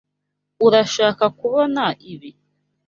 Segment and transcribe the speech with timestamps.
[0.65, 2.29] Urashaka kubona ibi?